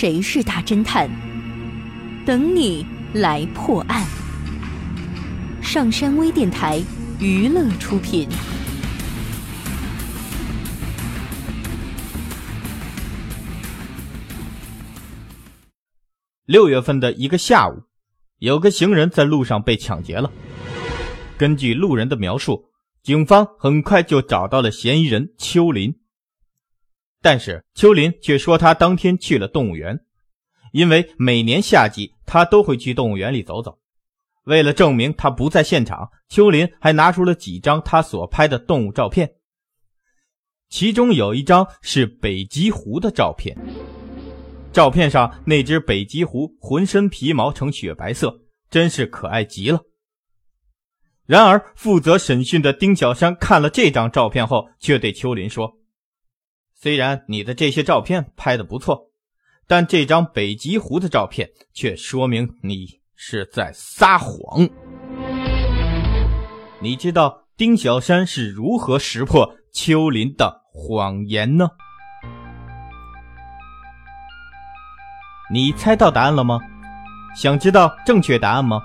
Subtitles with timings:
[0.00, 1.10] 谁是大侦探？
[2.24, 4.06] 等你来破案。
[5.60, 6.80] 上山微电台
[7.18, 8.28] 娱乐出品。
[16.46, 17.82] 六月份的一个下午，
[18.38, 20.30] 有个行人在路上被抢劫了。
[21.36, 22.66] 根据路人的描述，
[23.02, 25.92] 警方很快就找到了嫌疑人秋林。
[27.20, 29.98] 但是秋林却说他当天去了动物园，
[30.72, 33.78] 因为每年夏季他都会去动物园里走走。
[34.44, 39.30] 为了证明他不在现场，秋林还拿出了几张他所拍的动物照片，
[40.70, 43.56] 其中有一张是北极狐的照片。
[44.72, 49.80] 照片上那只北极狐浑身皮毛呈雪白色，真是可爱极了。
[51.26, 55.70] 然而，负责审讯的丁小山看了这张照片后，却对秋林说
[56.80, 59.10] ：“虽然你的这些照片拍的不错，
[59.66, 64.68] 但这张北极狐的照片却说明你是在撒谎。”
[66.80, 71.68] 你知道丁小山是如何识破秋林的谎言呢？
[75.50, 76.60] 你猜到答案了吗？
[77.34, 78.80] 想知道正确答案吗？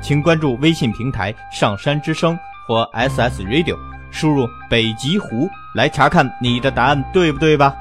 [0.00, 2.38] 请关注微信平台“上山之声”
[2.68, 3.76] 或 SS Radio，
[4.10, 7.74] 输入“北极狐”来查看你的答案对不对吧？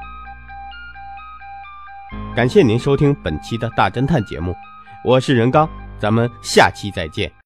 [2.36, 4.56] 感谢您收听本期的大侦探节目，
[5.03, 5.67] 我是任刚，
[6.00, 7.36] 咱们下期再见。